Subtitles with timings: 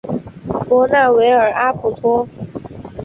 [0.67, 2.27] 博纳维尔阿普托。